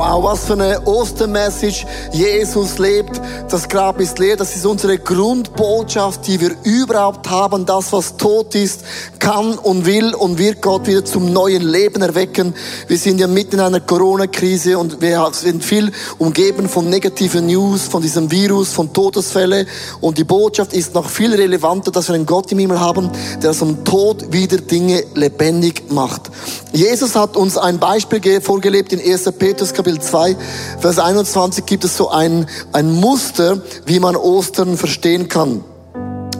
[0.00, 1.84] Wow, was für eine Ostermessage.
[2.10, 3.20] Jesus lebt,
[3.50, 4.34] das Grab ist leer.
[4.34, 7.66] Das ist unsere Grundbotschaft, die wir überhaupt haben.
[7.66, 8.80] Das, was tot ist,
[9.18, 12.54] kann und will und wird Gott wieder zum neuen Leben erwecken.
[12.88, 17.82] Wir sind ja mitten in einer Corona-Krise und wir sind viel umgeben von negativen News,
[17.82, 19.66] von diesem Virus, von Todesfälle.
[20.00, 23.10] Und die Botschaft ist noch viel relevanter, dass wir einen Gott im Himmel haben,
[23.42, 26.30] der zum Tod wieder Dinge lebendig macht.
[26.72, 29.30] Jesus hat uns ein Beispiel vorgelebt in 1.
[29.32, 30.36] Petrus Kapitel Kapitel 2,
[30.78, 35.64] Vers 21 gibt es so ein, ein Muster, wie man Ostern verstehen kann.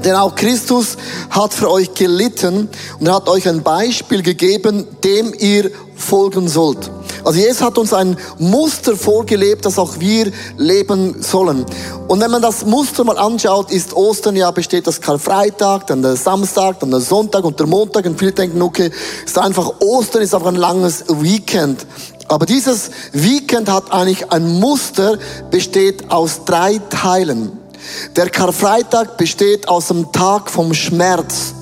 [0.05, 0.97] Denn auch Christus
[1.31, 2.69] hat für euch gelitten
[2.99, 6.91] und er hat euch ein Beispiel gegeben, dem ihr folgen sollt.
[7.25, 11.67] Also Jesus hat uns ein Muster vorgelebt, das auch wir leben sollen.
[12.09, 16.17] Und wenn man das Muster mal anschaut, ist Ostern ja besteht das Karfreitag, dann der
[16.17, 18.07] Samstag, dann der Sonntag und der Montag.
[18.07, 18.91] Und viele denken, okay,
[19.25, 21.87] ist einfach Ostern, ist einfach ein langes Weekend.
[22.29, 25.19] Aber dieses Weekend hat eigentlich ein Muster,
[25.51, 27.60] besteht aus drei Teilen.
[28.17, 31.55] Der Karfreitag besteht aus dem Tag vom Schmerz.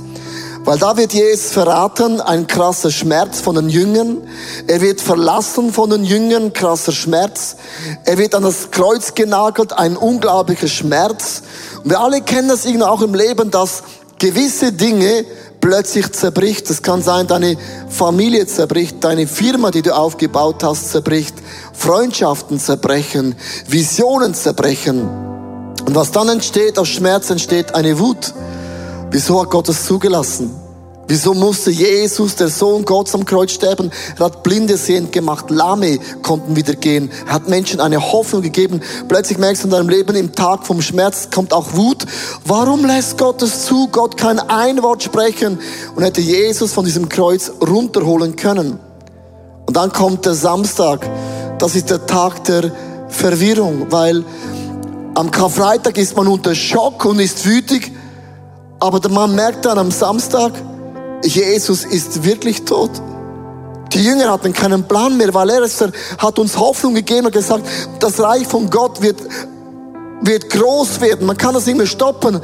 [0.64, 4.19] Weil da wird Jesus verraten, ein krasser Schmerz von den Jüngern.
[4.66, 7.56] Er wird verlassen von den Jüngern, krasser Schmerz.
[8.05, 11.42] Er wird an das Kreuz genagelt, ein unglaublicher Schmerz.
[11.83, 13.82] Und wir alle kennen das irgendwie auch im Leben, dass
[14.19, 15.25] gewisse Dinge
[15.60, 16.69] plötzlich zerbricht.
[16.69, 17.56] Es kann sein, deine
[17.88, 21.34] Familie zerbricht, deine Firma, die du aufgebaut hast, zerbricht,
[21.72, 25.28] Freundschaften zerbrechen, Visionen zerbrechen.
[25.89, 28.34] Und was dann entsteht, aus Schmerz entsteht eine Wut.
[29.11, 30.50] Wieso hat Gott es zugelassen?
[31.06, 33.91] Wieso musste Jesus, der Sohn Gottes, am Kreuz sterben?
[34.19, 37.11] Er hat Blinde sehend gemacht, Lahme konnten wieder gehen.
[37.27, 38.83] Er hat Menschen eine Hoffnung gegeben.
[39.09, 42.05] Plötzlich merkst du in deinem Leben, im Tag vom Schmerz kommt auch Wut.
[42.44, 43.89] Warum lässt Gott es zu?
[43.89, 45.59] Gott kann ein Wort sprechen
[45.97, 48.78] und hätte Jesus von diesem Kreuz runterholen können.
[49.65, 51.09] Und dann kommt der Samstag.
[51.59, 52.72] Das ist der Tag der
[53.09, 54.26] Verwirrung, weil
[55.19, 57.91] am Karfreitag ist man unter Schock und ist wütig.
[58.79, 60.53] Aber der Mann merkt dann am Samstag,
[61.25, 62.93] Jesus ist wirklich tot.
[63.93, 65.69] Die Jünger hatten keinen Plan mehr, weil er
[66.19, 67.65] hat uns Hoffnung gegeben und gesagt,
[67.99, 69.21] das Reich von Gott wird,
[70.23, 71.27] wird groß werden.
[71.27, 72.41] Man kann das nicht mehr stoppen.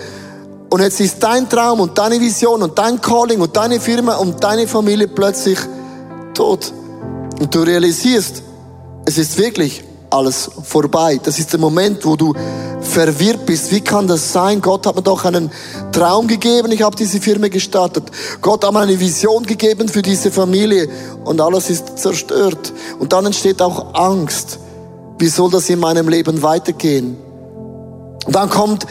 [0.68, 4.42] Und jetzt ist dein Traum und deine Vision und dein Calling und deine Firma und
[4.42, 5.60] deine Familie plötzlich
[6.34, 6.72] tot.
[7.38, 8.42] Und du realisierst,
[9.04, 11.20] es ist wirklich alles vorbei.
[11.22, 12.32] Das ist der Moment, wo du
[12.80, 13.72] verwirrt bist.
[13.72, 14.60] Wie kann das sein?
[14.60, 15.50] Gott hat mir doch einen
[15.92, 16.70] Traum gegeben.
[16.72, 18.04] Ich habe diese Firma gestartet.
[18.40, 20.88] Gott hat mir eine Vision gegeben für diese Familie
[21.24, 22.72] und alles ist zerstört.
[22.98, 24.58] Und dann entsteht auch Angst.
[25.18, 27.16] Wie soll das in meinem Leben weitergehen?
[28.26, 28.86] Und dann kommt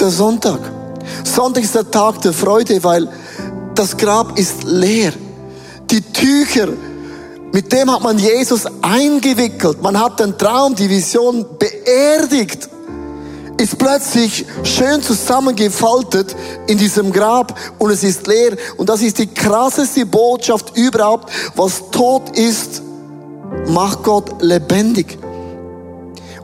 [0.00, 0.60] der Sonntag.
[1.24, 3.08] Sonntag ist der Tag der Freude, weil
[3.74, 5.12] das Grab ist leer.
[5.90, 6.68] Die Tücher
[7.56, 9.80] mit dem hat man Jesus eingewickelt.
[9.80, 12.68] Man hat den Traum, die Vision beerdigt.
[13.56, 16.36] Ist plötzlich schön zusammengefaltet
[16.66, 18.58] in diesem Grab und es ist leer.
[18.76, 21.32] Und das ist die krasseste Botschaft überhaupt.
[21.54, 22.82] Was tot ist,
[23.68, 25.18] macht Gott lebendig.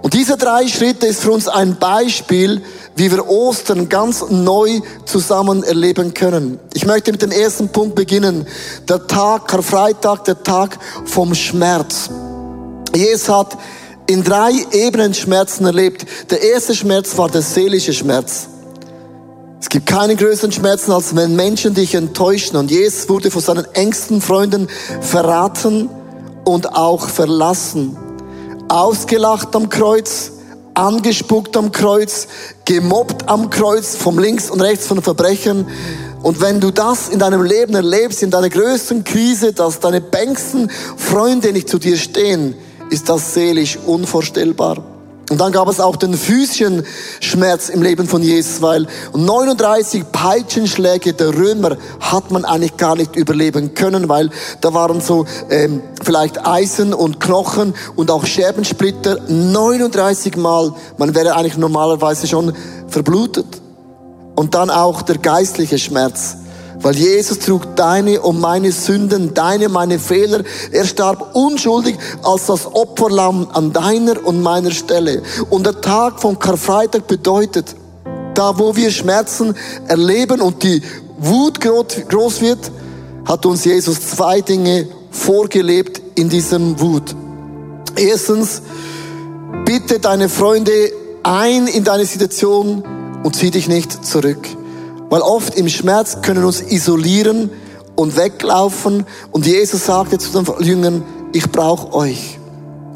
[0.03, 2.61] Und diese drei Schritte ist für uns ein Beispiel,
[2.97, 6.59] wie wir Ostern ganz neu zusammen erleben können.
[6.75, 8.47] Ich möchte mit dem ersten Punkt beginnen.
[8.89, 12.11] Der Tag, Karfreitag, der Tag vom Schmerz.
[12.95, 13.57] Jesus hat
[14.09, 16.05] in drei Ebenen Schmerzen erlebt.
[16.31, 18.49] Der erste Schmerz war der seelische Schmerz.
[19.61, 22.57] Es gibt keinen größeren Schmerzen, als wenn Menschen dich enttäuschen.
[22.57, 24.67] Und Jesus wurde von seinen engsten Freunden
[25.01, 25.89] verraten
[26.45, 27.97] und auch verlassen
[28.73, 30.33] ausgelacht am Kreuz,
[30.73, 32.27] angespuckt am Kreuz,
[32.65, 35.67] gemobbt am Kreuz, vom links und rechts von Verbrechen.
[36.23, 40.71] Und wenn du das in deinem Leben erlebst, in deiner größten Krise, dass deine bängsten
[40.97, 42.55] Freunde nicht zu dir stehen,
[42.91, 44.92] ist das seelisch unvorstellbar.
[45.33, 46.85] Und dann gab es auch den physischen
[47.21, 53.17] Schmerz im Leben von Jesus, weil 39 Peitschenschläge der Römer hat man eigentlich gar nicht
[53.17, 54.29] überleben können, weil
[54.61, 60.75] da waren so ähm, vielleicht Eisen und Knochen und auch Scherbensplitter 39 Mal.
[60.99, 62.53] Man wäre eigentlich normalerweise schon
[62.89, 63.47] verblutet.
[64.35, 66.37] Und dann auch der geistliche Schmerz.
[66.83, 70.43] Weil Jesus trug deine und meine Sünden, deine, meine Fehler.
[70.73, 75.23] Er starb unschuldig als das Opferlamm an deiner und meiner Stelle.
[75.49, 77.77] Und der Tag vom Karfreitag bedeutet,
[78.35, 79.55] da wo wir Schmerzen
[79.87, 80.83] erleben und die
[81.19, 82.71] Wut groß wird,
[83.27, 87.15] hat uns Jesus zwei Dinge vorgelebt in diesem Wut.
[87.95, 88.63] Erstens,
[89.65, 90.73] Bitte deine Freunde
[91.23, 92.83] ein in deine Situation
[93.23, 94.41] und zieh dich nicht zurück.
[95.13, 97.51] Weil oft im Schmerz können uns isolieren
[97.97, 99.05] und weglaufen.
[99.31, 101.03] Und Jesus sagte zu den Jüngern,
[101.35, 102.39] ich brauche euch.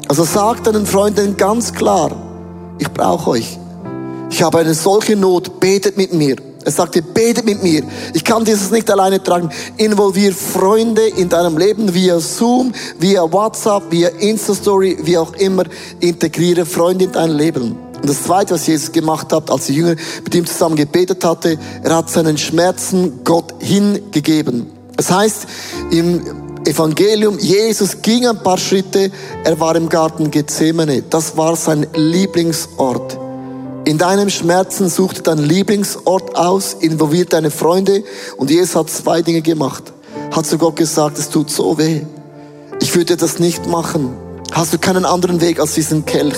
[0.07, 2.09] Also sagt deinen Freunden ganz klar,
[2.79, 3.59] ich brauche euch.
[4.31, 6.37] Ich habe eine solche Not, betet mit mir.
[6.65, 7.83] Er sagte, betet mit mir.
[8.15, 9.51] Ich kann dieses nicht alleine tragen.
[9.77, 15.65] Involvier Freunde in deinem Leben via Zoom, via WhatsApp, via Insta-Story, wie auch immer.
[15.99, 17.86] Integriere Freunde in dein Leben.
[18.01, 21.57] Und das Zweite, was Jesus gemacht hat, als die Jünger mit ihm zusammen gebetet hatte,
[21.83, 24.67] er hat seinen Schmerzen Gott hingegeben.
[24.95, 25.47] Das heißt,
[25.91, 26.21] im
[26.65, 29.11] Evangelium, Jesus ging ein paar Schritte,
[29.43, 31.03] er war im Garten Gethsemane.
[31.09, 33.17] Das war sein Lieblingsort.
[33.85, 38.03] In deinem Schmerzen such deinen Lieblingsort aus, involviert deine Freunde
[38.35, 39.93] und Jesus hat zwei Dinge gemacht.
[40.35, 42.01] Hat zu Gott gesagt, es tut so weh.
[42.81, 44.13] Ich würde das nicht machen.
[44.51, 46.35] Hast du keinen anderen Weg als diesen Kelch?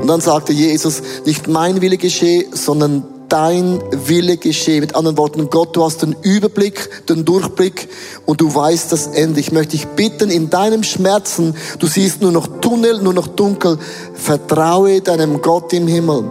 [0.00, 4.80] Und dann sagte Jesus, nicht mein Wille geschehe, sondern dein Wille geschehe.
[4.80, 7.88] Mit anderen Worten, Gott, du hast den Überblick, den Durchblick
[8.26, 9.40] und du weißt das Ende.
[9.40, 13.78] Ich möchte dich bitten, in deinem Schmerzen, du siehst nur noch Tunnel, nur noch dunkel,
[14.14, 16.24] vertraue deinem Gott im Himmel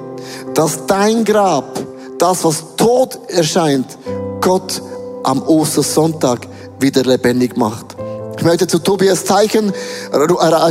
[0.53, 1.79] dass dein Grab,
[2.17, 3.97] das was tot erscheint,
[4.41, 4.81] Gott
[5.23, 6.47] am Ostersonntag
[6.79, 7.95] wieder lebendig macht.
[8.37, 9.73] Ich möchte zu Tobias Zeichen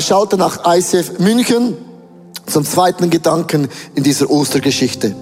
[0.01, 1.77] schalten nach ICF München
[2.49, 5.15] zum zweiten Gedanken in dieser Ostergeschichte.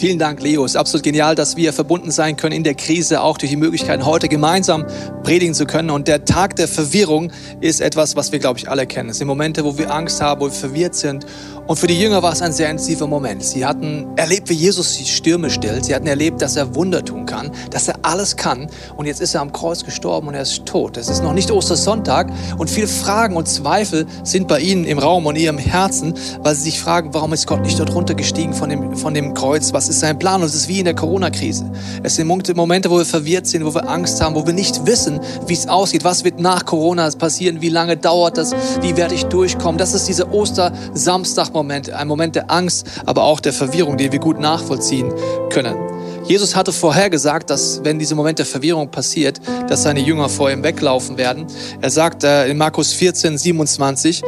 [0.00, 0.64] Vielen Dank, Leo.
[0.64, 3.56] Es ist absolut genial, dass wir verbunden sein können in der Krise, auch durch die
[3.56, 4.86] Möglichkeit, heute gemeinsam
[5.24, 5.90] predigen zu können.
[5.90, 7.30] Und der Tag der Verwirrung
[7.60, 9.10] ist etwas, was wir, glaube ich, alle kennen.
[9.10, 11.26] Es sind Momente, wo wir Angst haben, wo wir verwirrt sind.
[11.66, 13.44] Und für die Jünger war es ein sehr intensiver Moment.
[13.44, 15.84] Sie hatten erlebt, wie Jesus die Stürme stillt.
[15.84, 18.68] Sie hatten erlebt, dass er Wunder tun kann, dass er alles kann.
[18.96, 20.96] Und jetzt ist er am Kreuz gestorben und er ist tot.
[20.96, 25.26] Es ist noch nicht Ostersonntag und viele Fragen und Zweifel sind bei ihnen im Raum
[25.26, 28.96] und ihrem Herzen, weil sie sich fragen, warum ist Gott nicht dort runtergestiegen von dem,
[28.96, 29.74] von dem Kreuz?
[29.74, 30.40] Was ist sein Plan?
[30.40, 31.70] Und es ist wie in der Corona-Krise.
[32.02, 35.20] Es sind Momente, wo wir verwirrt sind, wo wir Angst haben, wo wir nicht wissen,
[35.46, 36.04] wie es aussieht.
[36.04, 37.60] Was wird nach Corona passieren?
[37.60, 38.52] Wie lange dauert das?
[38.80, 39.78] Wie werde ich durchkommen?
[39.78, 44.18] Das ist dieser Ostersamstag-Moment Moment, ein Moment der Angst, aber auch der Verwirrung, den wir
[44.18, 45.12] gut nachvollziehen
[45.50, 45.99] können.
[46.30, 50.62] Jesus hatte vorhergesagt, dass wenn diese Moment der Verwirrung passiert, dass seine Jünger vor ihm
[50.62, 51.48] weglaufen werden.
[51.80, 54.22] Er sagt äh, in Markus 14, 27,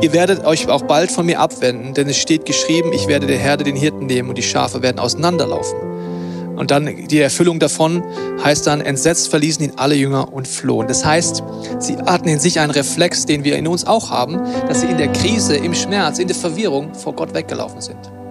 [0.00, 3.36] ihr werdet euch auch bald von mir abwenden, denn es steht geschrieben, ich werde der
[3.36, 6.56] Herde den Hirten nehmen und die Schafe werden auseinanderlaufen.
[6.56, 8.02] Und dann die Erfüllung davon
[8.42, 10.88] heißt dann, entsetzt verließen ihn alle Jünger und flohen.
[10.88, 11.42] Das heißt,
[11.80, 14.96] sie hatten in sich einen Reflex, den wir in uns auch haben, dass sie in
[14.96, 18.21] der Krise, im Schmerz, in der Verwirrung vor Gott weggelaufen sind.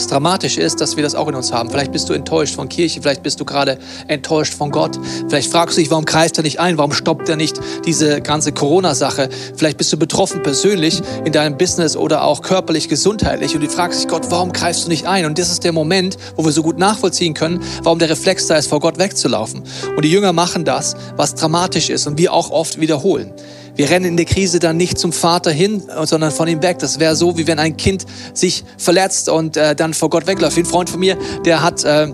[0.00, 1.68] Das Dramatische ist, dass wir das auch in uns haben.
[1.68, 3.76] Vielleicht bist du enttäuscht von Kirche, vielleicht bist du gerade
[4.08, 4.98] enttäuscht von Gott.
[5.28, 6.78] Vielleicht fragst du dich, warum greift er nicht ein?
[6.78, 9.28] Warum stoppt er nicht diese ganze Corona-Sache?
[9.54, 14.00] Vielleicht bist du betroffen persönlich in deinem Business oder auch körperlich, gesundheitlich und du fragst
[14.00, 15.26] dich, Gott, warum greifst du nicht ein?
[15.26, 18.56] Und das ist der Moment, wo wir so gut nachvollziehen können, warum der Reflex da
[18.56, 19.64] ist, vor Gott wegzulaufen.
[19.96, 23.34] Und die Jünger machen das, was dramatisch ist und wir auch oft wiederholen.
[23.80, 26.80] Wir rennen in der Krise dann nicht zum Vater hin, sondern von ihm weg.
[26.80, 28.04] Das wäre so, wie wenn ein Kind
[28.34, 30.58] sich verletzt und äh, dann vor Gott wegläuft.
[30.58, 31.16] Ein Freund von mir,
[31.46, 31.82] der hat...
[31.84, 32.12] Äh,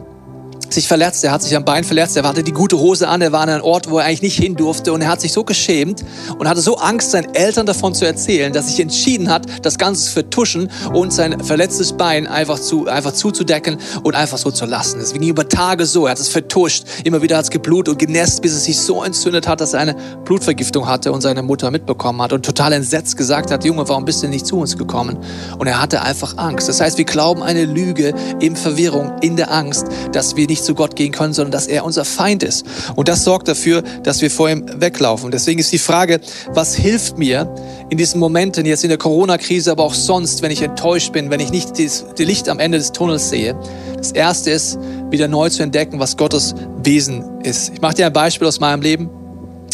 [0.76, 3.32] sich verletzt, er hat sich am Bein verletzt, er hatte die gute Hose an, er
[3.32, 5.44] war an einem Ort, wo er eigentlich nicht hin durfte und er hat sich so
[5.44, 6.04] geschämt
[6.38, 10.04] und hatte so Angst, seinen Eltern davon zu erzählen, dass sich entschieden hat, das Ganze
[10.04, 15.00] zu vertuschen und sein verletztes Bein einfach, zu, einfach zuzudecken und einfach so zu lassen.
[15.00, 17.98] Es ging über Tage so, er hat es vertuscht, immer wieder hat es geblutet und
[17.98, 21.70] genässt, bis es sich so entzündet hat, dass er eine Blutvergiftung hatte und seine Mutter
[21.70, 25.18] mitbekommen hat und total entsetzt gesagt hat, Junge, warum bist du nicht zu uns gekommen?
[25.58, 26.68] Und er hatte einfach Angst.
[26.68, 30.74] Das heißt, wir glauben eine Lüge in Verwirrung, in der Angst, dass wir nicht zu
[30.74, 32.64] Gott gehen können, sondern dass er unser Feind ist.
[32.94, 35.30] Und das sorgt dafür, dass wir vor ihm weglaufen.
[35.30, 37.52] Deswegen ist die Frage, was hilft mir
[37.90, 41.40] in diesen Momenten, jetzt in der Corona-Krise, aber auch sonst, wenn ich enttäuscht bin, wenn
[41.40, 43.56] ich nicht das Licht am Ende des Tunnels sehe?
[43.96, 44.78] Das erste ist,
[45.10, 47.72] wieder neu zu entdecken, was Gottes Wesen ist.
[47.74, 49.10] Ich mache dir ein Beispiel aus meinem Leben.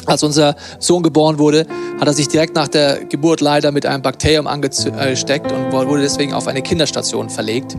[0.04, 1.64] Als unser Sohn geboren wurde,
[2.00, 6.32] hat er sich direkt nach der Geburt leider mit einem Bakterium angesteckt und wurde deswegen
[6.32, 7.76] auf eine Kinderstation verlegt.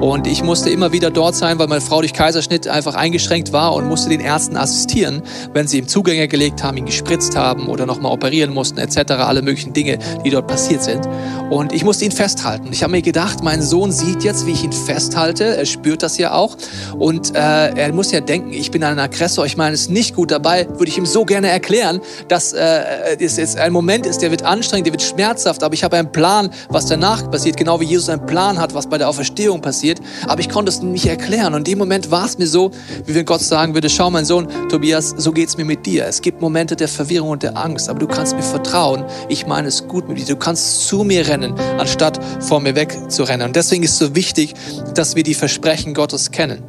[0.00, 3.74] Und ich musste immer wieder dort sein, weil meine Frau durch Kaiserschnitt einfach eingeschränkt war
[3.74, 7.84] und musste den Ärzten assistieren, wenn sie ihm Zugänge gelegt haben, ihn gespritzt haben oder
[7.84, 9.12] nochmal operieren mussten, etc.
[9.12, 11.08] Alle möglichen Dinge, die dort passiert sind.
[11.50, 12.68] Und ich musste ihn festhalten.
[12.70, 15.56] Ich habe mir gedacht, mein Sohn sieht jetzt, wie ich ihn festhalte.
[15.56, 16.56] Er spürt das ja auch.
[16.98, 17.38] Und äh,
[17.74, 19.46] er muss ja denken, ich bin ein Aggressor.
[19.46, 20.30] Ich meine, es ist nicht gut.
[20.30, 24.30] Dabei würde ich ihm so gerne erklären, dass äh, es jetzt ein Moment ist, der
[24.30, 25.62] wird anstrengend, der wird schmerzhaft.
[25.62, 27.56] Aber ich habe einen Plan, was danach passiert.
[27.56, 30.70] Genau wie Jesus einen Plan hat, was bei der Auferstehung passiert passiert, aber ich konnte
[30.70, 31.54] es nicht erklären.
[31.54, 32.72] Und in dem Moment war es mir so,
[33.06, 36.06] wie wenn Gott sagen würde, schau mein Sohn, Tobias, so geht's mir mit dir.
[36.06, 39.04] Es gibt Momente der Verwirrung und der Angst, aber du kannst mir vertrauen.
[39.28, 40.26] Ich meine es gut mit dir.
[40.26, 43.46] Du kannst zu mir rennen, anstatt vor mir wegzurennen.
[43.46, 44.54] Und deswegen ist es so wichtig,
[44.94, 46.64] dass wir die Versprechen Gottes kennen.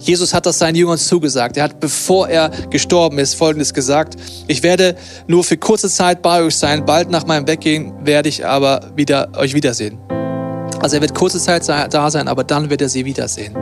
[0.00, 1.56] Jesus hat das seinen Jüngern zugesagt.
[1.56, 4.16] Er hat, bevor er gestorben ist, Folgendes gesagt.
[4.48, 6.84] Ich werde nur für kurze Zeit bei euch sein.
[6.86, 9.98] Bald nach meinem Weggehen werde ich aber wieder euch wiedersehen.
[10.80, 13.54] Also er wird kurze Zeit da sein, aber dann wird er sie wiedersehen.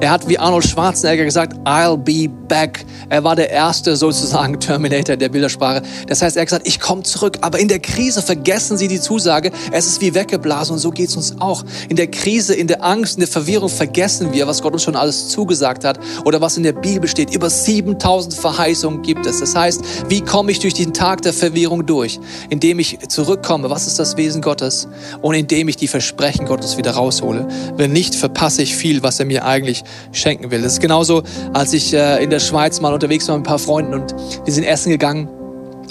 [0.00, 2.84] Er hat wie Arnold Schwarzenegger gesagt, I'll be back.
[3.08, 5.82] Er war der erste sozusagen Terminator der Bildersprache.
[6.08, 7.38] Das heißt, er hat gesagt, ich komme zurück.
[7.42, 9.52] Aber in der Krise vergessen sie die Zusage.
[9.70, 11.62] Es ist wie weggeblasen und so geht es uns auch.
[11.88, 14.96] In der Krise, in der Angst, in der Verwirrung vergessen wir, was Gott uns schon
[14.96, 17.34] alles zugesagt hat oder was in der Bibel steht.
[17.34, 19.40] Über 7000 Verheißungen gibt es.
[19.40, 22.18] Das heißt, wie komme ich durch den Tag der Verwirrung durch?
[22.48, 23.70] Indem ich zurückkomme.
[23.70, 24.88] Was ist das Wesen Gottes?
[25.20, 27.48] Und indem ich die Versprechen Gottes Gottes wieder raushole.
[27.76, 30.62] Wenn nicht, verpasse ich viel, was er mir eigentlich schenken will.
[30.62, 33.58] Das ist genauso, als ich äh, in der Schweiz mal unterwegs war mit ein paar
[33.58, 34.14] Freunden und
[34.44, 35.28] wir sind essen gegangen.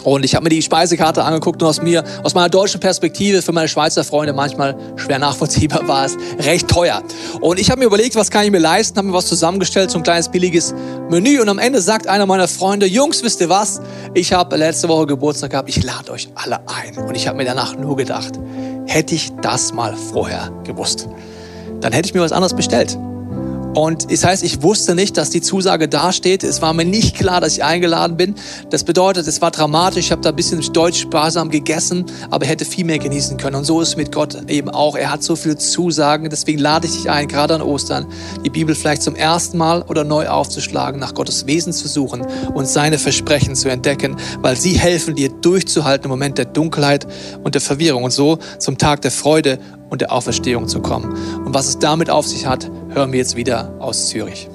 [0.06, 3.52] Und ich habe mir die Speisekarte angeguckt und aus mir, aus meiner deutschen Perspektive für
[3.52, 7.04] meine Schweizer Freunde manchmal schwer nachvollziehbar war es recht teuer.
[7.42, 9.98] Und ich habe mir überlegt, was kann ich mir leisten, habe mir was zusammengestellt, so
[9.98, 10.74] ein kleines billiges
[11.10, 11.42] Menü.
[11.42, 13.82] Und am Ende sagt einer meiner Freunde, Jungs, wisst ihr was?
[14.14, 16.98] Ich habe letzte Woche Geburtstag gehabt, ich lade euch alle ein.
[16.98, 18.40] Und ich habe mir danach nur gedacht,
[18.94, 21.08] hätte ich das mal vorher gewusst,
[21.80, 22.98] dann hätte ich mir was anderes bestellt.
[23.74, 26.44] Und das heißt, ich wusste nicht, dass die Zusage dasteht.
[26.44, 28.36] Es war mir nicht klar, dass ich eingeladen bin.
[28.70, 30.08] Das bedeutet, es war dramatisch.
[30.08, 33.56] Ich habe da ein bisschen deutsch sparsam gegessen, aber hätte viel mehr genießen können.
[33.56, 34.98] Und so ist es mit Gott eben auch.
[34.98, 36.30] Er hat so viele Zusagen.
[36.30, 38.08] Deswegen lade ich dich ein, gerade an Ostern,
[38.44, 42.68] die Bibel vielleicht zum ersten Mal oder neu aufzuschlagen, nach Gottes Wesen zu suchen und
[42.68, 47.08] seine Versprechen zu entdecken, weil sie helfen dir durchzuhalten im Moment der Dunkelheit
[47.44, 49.60] und der Verwirrung und so zum Tag der Freude
[49.90, 51.14] und der Auferstehung zu kommen.
[51.46, 54.50] Und was es damit auf sich hat, hören wir jetzt wieder aus Zürich.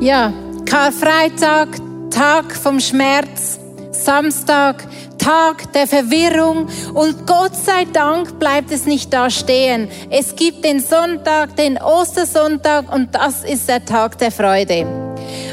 [0.00, 0.32] Ja,
[0.64, 1.68] Karfreitag,
[2.10, 3.58] Tag vom Schmerz,
[3.90, 4.86] Samstag,
[5.18, 9.88] Tag der Verwirrung und Gott sei Dank bleibt es nicht da stehen.
[10.08, 14.86] Es gibt den Sonntag, den Ostersonntag und das ist der Tag der Freude.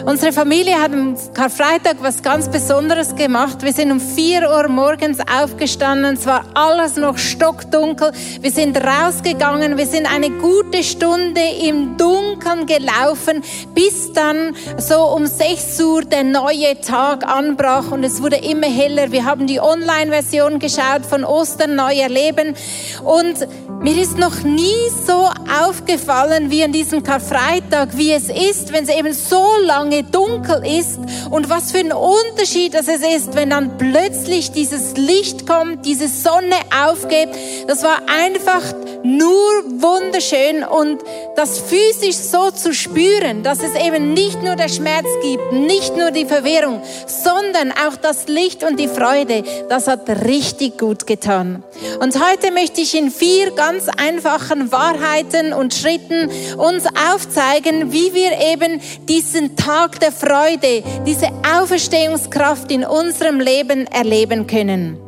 [0.07, 3.61] Unsere Familie hat am Karfreitag was ganz Besonderes gemacht.
[3.61, 6.13] Wir sind um 4 Uhr morgens aufgestanden.
[6.13, 8.13] Es war alles noch stockdunkel.
[8.39, 9.77] Wir sind rausgegangen.
[9.77, 13.43] Wir sind eine gute Stunde im Dunkeln gelaufen,
[13.75, 19.11] bis dann so um 6 Uhr der neue Tag anbrach und es wurde immer heller.
[19.11, 22.55] Wir haben die Online-Version geschaut von Ostern neu erleben
[23.03, 23.45] und
[23.81, 25.29] mir ist noch nie so
[25.65, 30.99] aufgefallen wie an diesem Karfreitag, wie es ist, wenn es eben so lange dunkel ist
[31.29, 36.07] und was für ein Unterschied das es ist, wenn dann plötzlich dieses Licht kommt, diese
[36.07, 37.29] Sonne aufgeht.
[37.67, 38.63] Das war einfach
[39.03, 41.01] nur wunderschön und
[41.35, 46.11] das physisch so zu spüren, dass es eben nicht nur der Schmerz gibt, nicht nur
[46.11, 51.63] die Verwirrung, sondern auch das Licht und die Freude, das hat richtig gut getan.
[51.99, 58.31] Und heute möchte ich in vier ganz einfachen Wahrheiten und Schritten uns aufzeigen, wie wir
[58.53, 61.27] eben diesen Tag der Freude, diese
[61.57, 65.06] Auferstehungskraft in unserem Leben erleben können.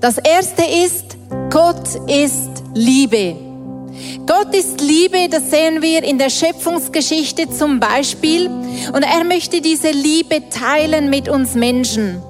[0.00, 1.04] Das erste ist,
[1.50, 3.36] Gott ist Liebe.
[4.26, 8.46] Gott ist Liebe, das sehen wir in der Schöpfungsgeschichte zum Beispiel.
[8.46, 12.22] Und er möchte diese Liebe teilen mit uns Menschen.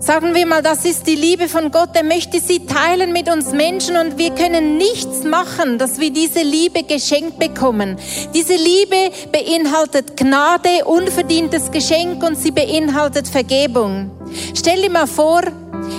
[0.00, 1.90] Sagen wir mal, das ist die Liebe von Gott.
[1.92, 6.42] Er möchte sie teilen mit uns Menschen und wir können nichts machen, dass wir diese
[6.42, 7.98] Liebe geschenkt bekommen.
[8.34, 14.10] Diese Liebe beinhaltet Gnade, unverdientes Geschenk und sie beinhaltet Vergebung.
[14.54, 15.42] Stell dir mal vor,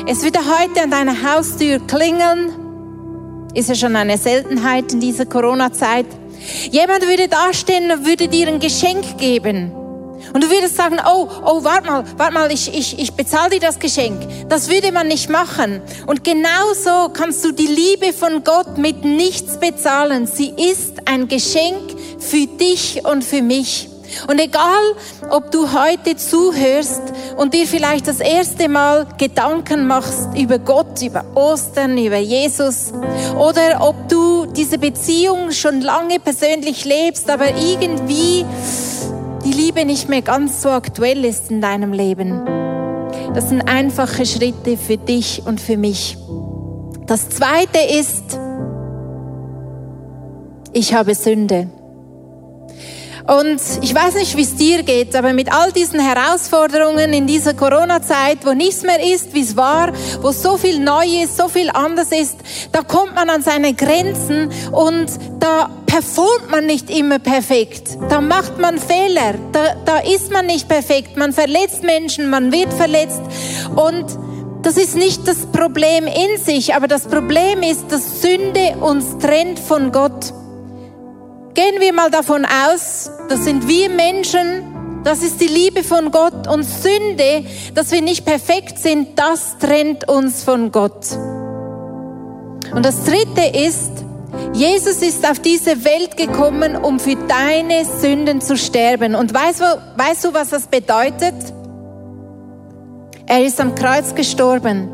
[0.08, 2.52] es würde heute an deiner Haustür klingeln.
[3.54, 6.06] Ist ja schon eine Seltenheit in dieser Corona-Zeit.
[6.72, 9.72] Jemand würde dastehen und würde dir ein Geschenk geben.
[10.34, 13.60] Und du würdest sagen, oh, oh, warte mal, warte mal, ich, ich, ich bezahle dir
[13.60, 14.22] das Geschenk.
[14.50, 15.82] Das würde man nicht machen.
[16.08, 20.26] Und genauso kannst du die Liebe von Gott mit nichts bezahlen.
[20.26, 23.90] Sie ist ein Geschenk für dich und für mich.
[24.28, 24.96] Und egal,
[25.30, 27.02] ob du heute zuhörst
[27.38, 32.94] und dir vielleicht das erste Mal Gedanken machst über Gott, über Ostern, über Jesus,
[33.38, 38.46] oder ob du diese Beziehung schon lange persönlich lebst, aber irgendwie
[39.46, 42.46] die Liebe nicht mehr ganz so aktuell ist in deinem Leben.
[43.34, 46.18] Das sind einfache Schritte für dich und für mich.
[47.08, 48.40] Das zweite ist,
[50.72, 51.70] ich habe Sünde.
[53.28, 57.54] Und ich weiß nicht, wie es dir geht, aber mit all diesen Herausforderungen in dieser
[57.54, 61.70] Corona-Zeit, wo nichts mehr ist, wie es war, wo so viel neu ist, so viel
[61.70, 62.36] anders ist,
[62.74, 65.08] da kommt man an seine Grenzen und
[65.40, 67.98] da performt man nicht immer perfekt.
[68.10, 69.36] Da macht man Fehler.
[69.54, 71.16] Da, da ist man nicht perfekt.
[71.16, 73.22] Man verletzt Menschen, man wird verletzt.
[73.76, 74.06] Und
[74.64, 79.60] das ist nicht das Problem in sich, aber das Problem ist, dass Sünde uns trennt
[79.60, 80.34] von Gott.
[81.54, 86.48] Gehen wir mal davon aus, das sind wir Menschen, das ist die Liebe von Gott
[86.48, 87.46] und Sünde,
[87.76, 91.12] dass wir nicht perfekt sind, das trennt uns von Gott.
[92.74, 93.92] Und das Dritte ist,
[94.54, 99.14] Jesus ist auf diese Welt gekommen, um für deine Sünden zu sterben.
[99.14, 101.36] Und weißt du, weißt du was das bedeutet?
[103.28, 104.90] Er ist am Kreuz gestorben.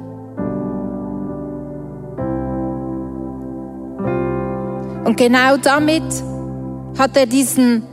[5.05, 6.03] Und genau damit
[6.98, 7.84] hat er diesen,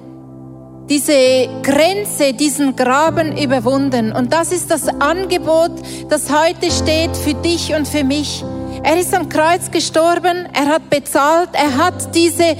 [0.89, 4.13] diese Grenze, diesen Graben überwunden.
[4.13, 5.73] Und das ist das Angebot,
[6.09, 8.45] das heute steht für dich und für mich.
[8.83, 12.57] Er ist am Kreuz gestorben, er hat bezahlt, er hat diese,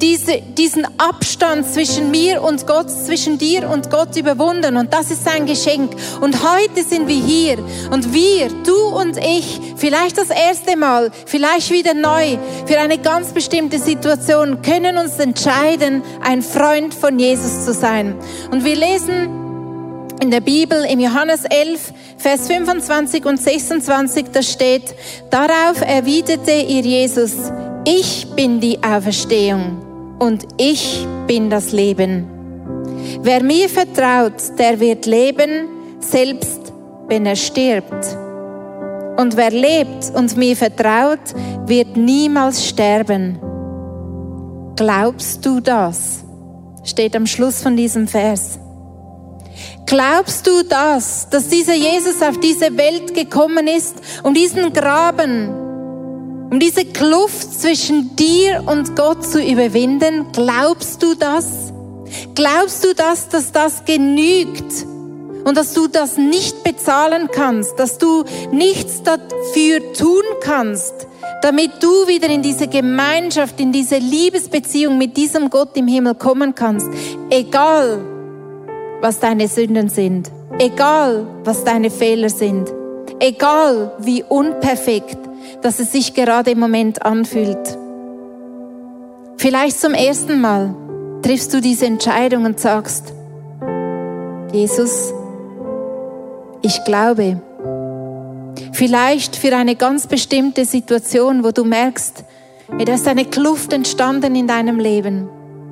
[0.00, 4.76] diese, diesen Abstand zwischen mir und Gott, zwischen dir und Gott überwunden.
[4.76, 5.92] Und das ist sein Geschenk.
[6.20, 7.58] Und heute sind wir hier.
[7.90, 13.32] Und wir, du und ich, vielleicht das erste Mal, vielleicht wieder neu, für eine ganz
[13.32, 18.16] bestimmte Situation, können uns entscheiden, ein Freund von Jesus zu sein.
[18.50, 19.28] Und wir lesen
[20.20, 24.94] in der Bibel im Johannes 11, Vers 25 und 26, da steht,
[25.30, 27.32] darauf erwiderte ihr Jesus,
[27.86, 29.89] ich bin die Auferstehung
[30.20, 32.28] und ich bin das Leben.
[33.22, 35.66] Wer mir vertraut, der wird leben,
[35.98, 36.72] selbst
[37.08, 38.16] wenn er stirbt.
[39.16, 41.34] Und wer lebt und mir vertraut,
[41.66, 43.38] wird niemals sterben.
[44.76, 46.24] Glaubst du das?
[46.84, 48.58] Steht am Schluss von diesem Vers.
[49.86, 55.59] Glaubst du das, dass dieser Jesus auf diese Welt gekommen ist, um diesen Graben
[56.50, 60.26] um diese Kluft zwischen dir und Gott zu überwinden?
[60.32, 61.72] Glaubst du das?
[62.34, 64.84] Glaubst du das, dass das genügt
[65.44, 70.92] und dass du das nicht bezahlen kannst, dass du nichts dafür tun kannst,
[71.40, 76.54] damit du wieder in diese Gemeinschaft, in diese Liebesbeziehung mit diesem Gott im Himmel kommen
[76.54, 76.88] kannst,
[77.30, 78.00] egal
[79.00, 82.70] was deine Sünden sind, egal was deine Fehler sind,
[83.20, 85.29] egal wie unperfekt
[85.62, 87.78] dass es sich gerade im Moment anfühlt.
[89.36, 90.74] Vielleicht zum ersten Mal
[91.22, 93.12] triffst du diese Entscheidung und sagst,
[94.52, 95.12] Jesus,
[96.62, 97.40] ich glaube.
[98.72, 102.24] Vielleicht für eine ganz bestimmte Situation, wo du merkst,
[102.78, 105.28] da ist eine Kluft entstanden in deinem Leben.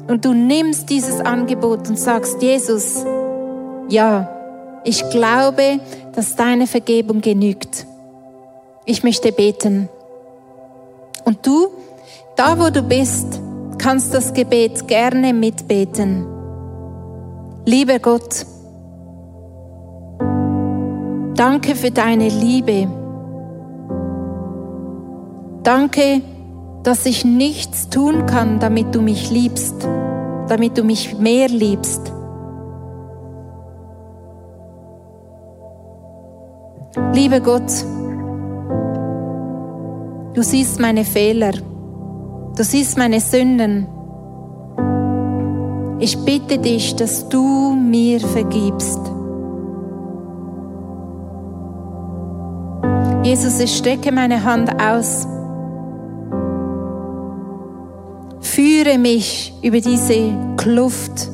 [0.08, 3.04] Und du nimmst dieses Angebot und sagst, Jesus,
[3.88, 4.28] ja,
[4.84, 5.80] ich glaube,
[6.14, 7.87] dass deine Vergebung genügt.
[8.90, 9.90] Ich möchte beten.
[11.26, 11.68] Und du,
[12.36, 13.38] da wo du bist,
[13.76, 16.26] kannst das Gebet gerne mitbeten.
[17.66, 18.46] Lieber Gott,
[21.34, 22.88] danke für deine Liebe.
[25.64, 26.22] Danke,
[26.82, 29.86] dass ich nichts tun kann, damit du mich liebst,
[30.48, 32.10] damit du mich mehr liebst.
[37.12, 37.70] Lieber Gott,
[40.38, 41.50] Du siehst meine Fehler.
[41.50, 43.88] Du siehst meine Sünden.
[45.98, 49.00] Ich bitte dich, dass du mir vergibst.
[53.24, 55.26] Jesus, ich strecke meine Hand aus.
[58.38, 61.32] Führe mich über diese Kluft.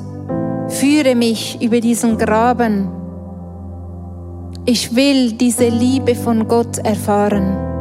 [0.68, 2.88] Führe mich über diesen Graben.
[4.64, 7.73] Ich will diese Liebe von Gott erfahren.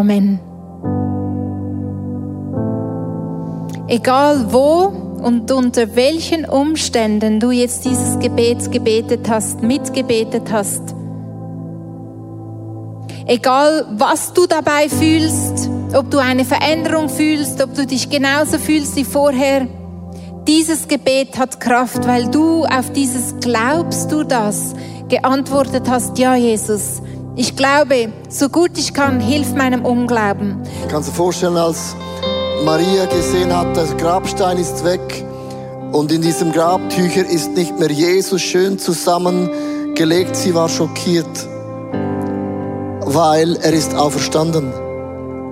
[0.00, 0.40] Amen.
[3.86, 4.86] Egal wo
[5.22, 10.94] und unter welchen Umständen du jetzt dieses Gebet gebetet hast, mitgebetet hast,
[13.26, 18.96] egal was du dabei fühlst, ob du eine Veränderung fühlst, ob du dich genauso fühlst
[18.96, 19.66] wie vorher,
[20.48, 24.72] dieses Gebet hat Kraft, weil du auf dieses glaubst du das
[25.10, 27.02] geantwortet hast, ja Jesus,
[27.40, 30.60] ich glaube, so gut ich kann, hilf meinem Unglauben.
[30.90, 31.96] Kannst du dir vorstellen, als
[32.66, 35.24] Maria gesehen hat, der Grabstein ist weg
[35.90, 40.36] und in diesem Grabtücher ist nicht mehr Jesus schön zusammengelegt.
[40.36, 41.48] Sie war schockiert,
[43.06, 44.74] weil er ist auferstanden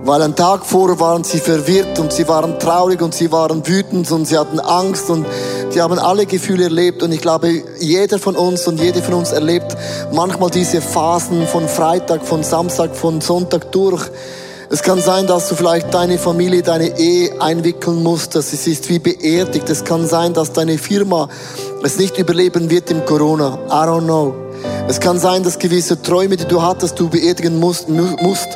[0.08, 4.10] Weil einen Tag vorher waren sie verwirrt und sie waren traurig und sie waren wütend
[4.10, 5.26] und sie hatten Angst und
[5.74, 9.32] die haben alle Gefühle erlebt und ich glaube, jeder von uns und jede von uns
[9.32, 9.76] erlebt
[10.10, 14.02] manchmal diese Phasen von Freitag, von Samstag, von Sonntag durch.
[14.70, 18.88] Es kann sein, dass du vielleicht deine Familie, deine Ehe einwickeln musst, dass es ist
[18.88, 19.68] wie beerdigt.
[19.68, 21.28] Es kann sein, dass deine Firma
[21.82, 23.58] es nicht überleben wird im Corona.
[23.66, 24.34] I don't know.
[24.88, 27.90] Es kann sein, dass gewisse Träume, die du hattest, du beerdigen musst.
[27.90, 28.48] musst.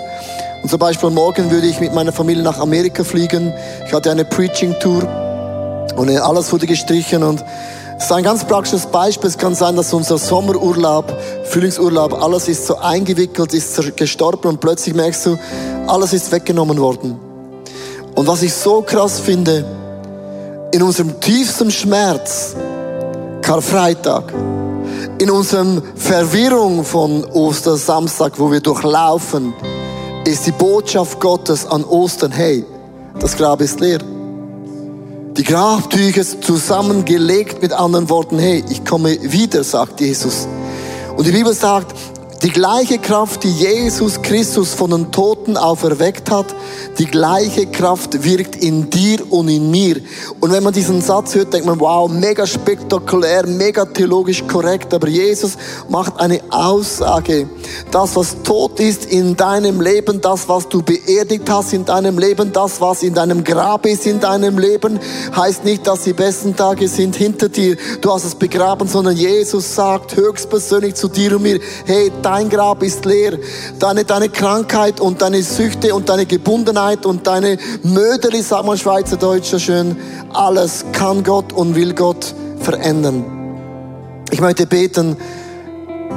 [0.62, 3.52] Und zum Beispiel morgen würde ich mit meiner Familie nach Amerika fliegen.
[3.86, 5.02] Ich hatte eine Preaching-Tour
[5.96, 7.44] und alles wurde gestrichen und
[7.94, 9.28] das ist ein ganz praktisches Beispiel.
[9.28, 14.94] Es kann sein, dass unser Sommerurlaub, Frühlingsurlaub, alles ist so eingewickelt, ist gestorben und plötzlich
[14.94, 15.38] merkst du,
[15.86, 17.18] alles ist weggenommen worden.
[18.14, 19.64] Und was ich so krass finde,
[20.72, 22.54] in unserem tiefsten Schmerz,
[23.42, 24.32] Karfreitag,
[25.18, 29.54] in unserem Verwirrung von Ostersamstag, wo wir durchlaufen,
[30.24, 32.64] ist die Botschaft Gottes an Ostern, hey,
[33.18, 33.98] das Grab ist leer.
[35.36, 40.46] Die Grabtücher zusammengelegt mit anderen Worten, hey, ich komme wieder, sagt Jesus.
[41.16, 41.94] Und die Bibel sagt,
[42.42, 46.46] die gleiche Kraft, die Jesus Christus von den Toten auferweckt hat,
[46.98, 49.96] die gleiche Kraft wirkt in dir und in mir.
[50.40, 54.92] Und wenn man diesen Satz hört, denkt man, wow, mega spektakulär, mega theologisch korrekt.
[54.92, 55.56] Aber Jesus
[55.88, 57.48] macht eine Aussage.
[57.92, 62.52] Das, was tot ist in deinem Leben, das, was du beerdigt hast in deinem Leben,
[62.52, 64.98] das, was in deinem Grab ist in deinem Leben,
[65.36, 67.76] heißt nicht, dass die besten Tage sind hinter dir.
[68.00, 72.10] Du hast es begraben, sondern Jesus sagt höchstpersönlich zu dir und mir, hey,
[72.50, 73.38] Grab ist leer.
[73.78, 79.50] Deine, deine Krankheit und deine Süchte und deine Gebundenheit und deine Mödeli, sagt man Schweizerdeutsch
[79.50, 79.96] so schön,
[80.32, 83.24] alles kann Gott und will Gott verändern.
[84.30, 85.16] Ich möchte beten,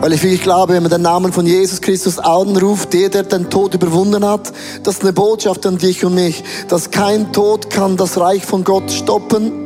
[0.02, 3.50] weil ich wirklich glaube, wenn man den Namen von Jesus Christus anruft, der, der den
[3.50, 7.98] Tod überwunden hat, das ist eine Botschaft an dich und mich, dass kein Tod kann
[7.98, 9.65] das Reich von Gott stoppen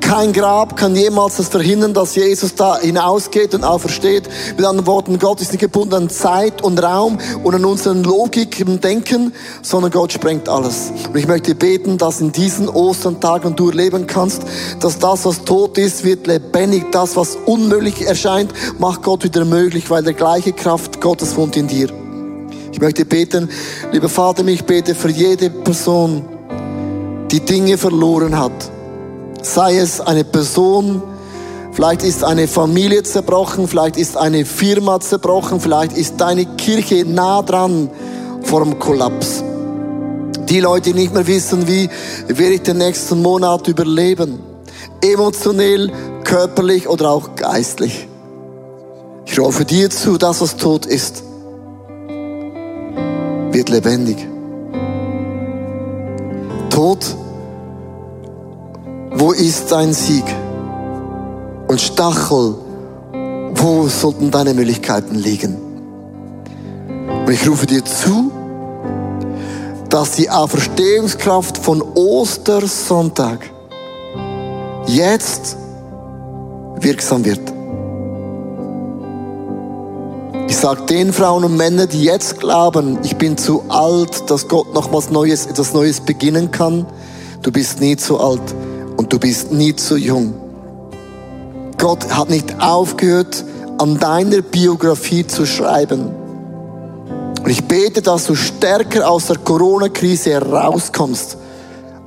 [0.00, 4.28] kein Grab kann jemals das verhindern, dass Jesus da hinausgeht und aufersteht.
[4.56, 8.60] Mit anderen Worten, Gott ist nicht gebunden an Zeit und Raum und an unseren Logik
[8.60, 9.32] im Denken,
[9.62, 10.92] sondern Gott sprengt alles.
[11.08, 14.42] Und ich möchte beten, dass in diesen Ostertagen du erleben kannst,
[14.80, 16.92] dass das, was tot ist, wird lebendig.
[16.92, 21.66] Das, was unmöglich erscheint, macht Gott wieder möglich, weil der gleiche Kraft Gottes wohnt in
[21.66, 21.88] dir.
[22.72, 23.48] Ich möchte beten,
[23.92, 26.24] lieber Vater, ich bete für jede Person,
[27.30, 28.75] die Dinge verloren hat
[29.54, 31.02] sei es eine Person,
[31.72, 37.42] vielleicht ist eine Familie zerbrochen, vielleicht ist eine Firma zerbrochen, vielleicht ist deine Kirche nah
[37.42, 37.90] dran
[38.42, 39.42] vor dem Kollaps.
[40.48, 41.88] Die Leute, die nicht mehr wissen, wie
[42.28, 44.38] werde ich den nächsten Monat überleben,
[45.00, 45.90] emotionell,
[46.24, 48.08] körperlich oder auch geistlich.
[49.26, 51.24] Ich rufe dir zu, das was tot ist,
[53.50, 54.28] wird lebendig.
[56.70, 57.16] Tod
[59.18, 60.24] wo ist dein Sieg?
[61.68, 62.54] Und Stachel,
[63.54, 65.56] wo sollten deine Möglichkeiten liegen?
[67.26, 68.30] Und ich rufe dir zu,
[69.88, 73.50] dass die Auferstehungskraft von Ostersonntag
[74.86, 75.56] jetzt
[76.80, 77.40] wirksam wird.
[80.48, 84.72] Ich sage den Frauen und Männern, die jetzt glauben, ich bin zu alt, dass Gott
[84.74, 86.86] noch was Neues, etwas Neues beginnen kann.
[87.42, 88.42] Du bist nie zu alt
[88.96, 90.34] und du bist nie zu jung.
[91.78, 93.44] Gott hat nicht aufgehört,
[93.78, 96.10] an deiner Biografie zu schreiben.
[97.42, 101.36] Und ich bete, dass du stärker aus der Corona-Krise herauskommst,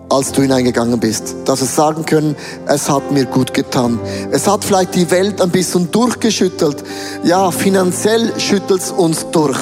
[0.10, 1.36] als du hineingegangen bist.
[1.46, 4.00] Dass wir sagen können, es hat mir gut getan.
[4.32, 6.84] Es hat vielleicht die Welt ein bisschen durchgeschüttelt.
[7.24, 9.60] Ja, finanziell schüttelt es uns durch.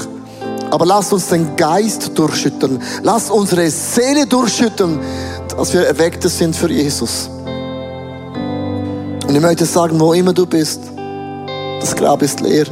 [0.69, 2.81] Aber lass uns den Geist durchschütteln.
[3.03, 4.99] Lass unsere Seele durchschütteln,
[5.55, 7.29] dass wir Erweckte sind für Jesus.
[9.27, 10.81] Und ich möchte sagen, wo immer du bist,
[11.79, 12.65] das Grab ist leer.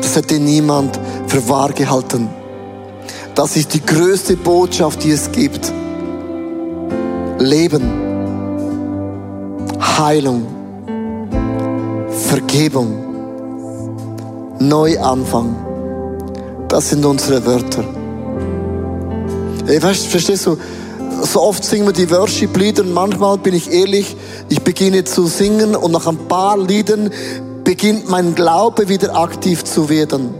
[0.00, 2.28] Das hätte niemand für wahr gehalten.
[3.34, 5.72] Das ist die größte Botschaft, die es gibt.
[7.38, 7.90] Leben,
[9.80, 10.46] Heilung,
[12.08, 12.94] Vergebung,
[14.58, 15.69] Neuanfang.
[16.70, 17.82] Das sind unsere Wörter.
[19.66, 20.56] Hey, verstehst du?
[21.22, 24.16] So oft singen wir die Worship-Lieder und manchmal bin ich ehrlich,
[24.48, 27.10] ich beginne zu singen und nach ein paar Liedern
[27.64, 30.32] beginnt mein Glaube wieder aktiv zu werden.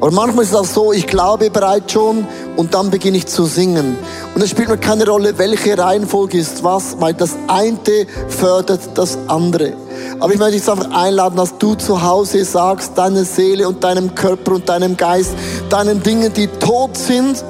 [0.00, 3.44] Und manchmal ist es auch so, ich glaube bereits schon und dann beginne ich zu
[3.44, 3.96] singen.
[4.34, 9.16] Und es spielt mir keine Rolle, welche Reihenfolge ist was, weil das eine fördert das
[9.28, 9.74] andere.
[10.18, 14.14] Aber ich möchte dich einfach einladen, dass du zu Hause sagst, deine Seele und deinem
[14.14, 15.34] Körper und deinem Geist,
[15.68, 17.44] deinen Dingen, die tot sind,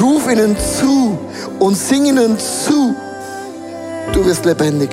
[0.00, 1.18] ruf ihnen zu
[1.58, 2.94] und sing ihnen zu.
[4.12, 4.90] Du wirst lebendig.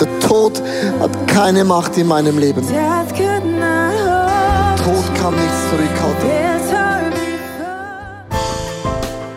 [0.00, 0.60] Der Tod
[1.00, 2.66] hat keine Macht in meinem Leben.
[2.66, 2.74] Tod
[5.20, 6.41] kann nichts zurückhalten.